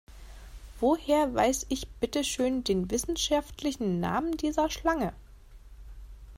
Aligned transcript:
Woher 0.79 1.31
weiß 1.35 1.67
ich 1.69 1.87
bitteschön 1.87 2.63
den 2.63 2.89
wissenschaftlichen 2.89 3.99
Namen 3.99 4.35
dieser 4.35 4.67
Schlange? 4.71 5.13